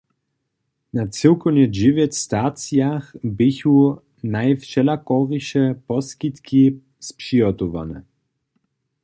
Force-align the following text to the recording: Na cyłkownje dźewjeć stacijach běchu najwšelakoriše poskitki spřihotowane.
Na 0.93 1.07
cyłkownje 1.15 1.65
dźewjeć 1.79 2.11
stacijach 2.25 3.05
běchu 3.37 3.77
najwšelakoriše 4.33 5.63
poskitki 5.87 6.63
spřihotowane. 7.09 7.97